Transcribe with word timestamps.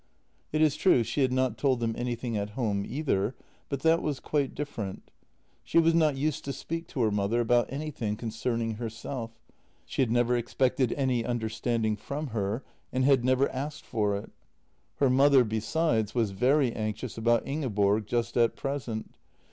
It 0.51 0.63
is 0.63 0.75
true, 0.75 1.03
she 1.03 1.21
had 1.21 1.31
not 1.31 1.59
told 1.59 1.79
them 1.79 1.93
anything 1.95 2.35
at 2.35 2.51
home 2.57 2.83
either, 2.89 3.35
but 3.69 3.81
that 3.81 4.01
was 4.01 4.19
quite 4.19 4.55
different. 4.55 5.11
She 5.63 5.77
was 5.77 5.93
not 5.93 6.17
used 6.17 6.43
to 6.45 6.53
speak 6.53 6.87
to 6.87 7.01
her 7.01 7.11
mother 7.11 7.39
about 7.39 7.71
anything 7.71 8.15
concerning 8.15 8.77
herself; 8.77 9.39
she 9.85 10.01
had 10.01 10.09
never 10.09 10.35
ex 10.35 10.55
pected 10.55 10.91
any 10.97 11.23
understanding 11.23 11.95
from 11.95 12.29
her, 12.29 12.63
and 12.91 13.05
had 13.05 13.23
never 13.23 13.47
asked 13.51 13.85
for 13.85 14.15
it. 14.17 14.31
Her 14.95 15.09
mother, 15.11 15.43
besides, 15.43 16.15
was 16.15 16.31
very 16.31 16.73
anxious 16.73 17.15
about 17.15 17.45
Ingeborg 17.45 18.07
just 18.07 18.35
at 18.37 18.55
present. 18.55 19.13